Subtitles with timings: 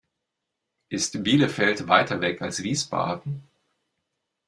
[0.89, 3.43] Ist Bielefeld weiter weg als Wiesbaden?